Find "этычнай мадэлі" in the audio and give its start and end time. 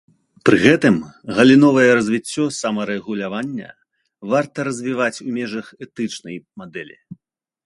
5.89-6.97